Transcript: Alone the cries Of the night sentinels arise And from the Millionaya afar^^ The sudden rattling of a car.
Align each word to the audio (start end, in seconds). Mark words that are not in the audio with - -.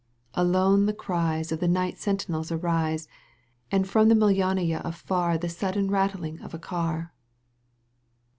Alone 0.33 0.87
the 0.87 0.95
cries 0.95 1.51
Of 1.51 1.59
the 1.59 1.67
night 1.67 1.99
sentinels 1.99 2.51
arise 2.51 3.07
And 3.71 3.87
from 3.87 4.09
the 4.09 4.15
Millionaya 4.15 4.81
afar^^ 4.81 5.39
The 5.39 5.47
sudden 5.47 5.91
rattling 5.91 6.41
of 6.41 6.55
a 6.55 6.57
car. 6.57 7.13